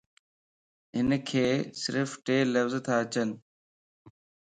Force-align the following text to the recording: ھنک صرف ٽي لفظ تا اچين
ھنک 0.97 1.29
صرف 1.81 2.09
ٽي 2.25 2.37
لفظ 2.53 2.73
تا 2.85 2.93
اچين 3.03 3.29